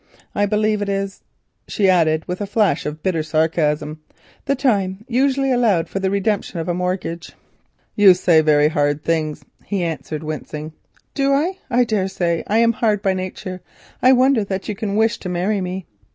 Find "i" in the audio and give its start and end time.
0.33-0.47, 11.33-11.59, 11.69-11.83, 12.47-12.57, 14.01-14.13